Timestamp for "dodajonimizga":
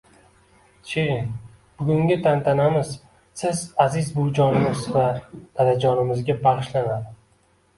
5.35-6.39